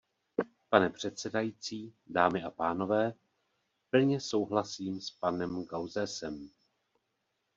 [0.69, 3.13] Pane předsedající, dámy a pánové,
[3.89, 6.49] plně souhlasím s panem Gauzèsem.